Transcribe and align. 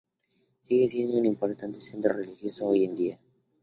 Sigue 0.63 0.89
siendo 0.89 1.19
un 1.19 1.27
importante 1.27 1.79
centro 1.79 2.15
religioso 2.15 2.65
hoy 2.65 2.85
en 2.85 2.95
día. 2.95 3.19